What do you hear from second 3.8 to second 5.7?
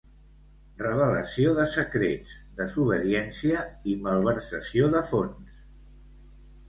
i malversació de fons.